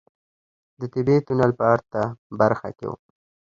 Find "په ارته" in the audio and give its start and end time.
1.59-2.01